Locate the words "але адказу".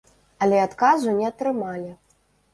0.45-1.13